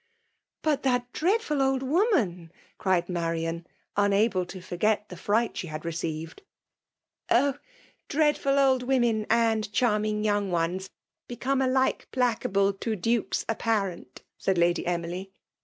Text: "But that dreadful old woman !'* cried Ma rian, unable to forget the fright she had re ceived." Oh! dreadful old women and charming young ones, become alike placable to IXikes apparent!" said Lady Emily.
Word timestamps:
"But 0.63 0.81
that 0.81 1.13
dreadful 1.13 1.61
old 1.61 1.83
woman 1.83 2.51
!'* 1.83 2.51
cried 2.79 3.07
Ma 3.07 3.27
rian, 3.27 3.65
unable 3.95 4.47
to 4.47 4.59
forget 4.59 5.07
the 5.09 5.15
fright 5.15 5.55
she 5.55 5.67
had 5.67 5.85
re 5.85 5.91
ceived." 5.91 6.39
Oh! 7.29 7.59
dreadful 8.07 8.57
old 8.57 8.81
women 8.81 9.27
and 9.29 9.71
charming 9.71 10.23
young 10.23 10.49
ones, 10.49 10.89
become 11.27 11.61
alike 11.61 12.07
placable 12.11 12.73
to 12.79 12.97
IXikes 12.97 13.45
apparent!" 13.47 14.23
said 14.39 14.57
Lady 14.57 14.87
Emily. 14.87 15.33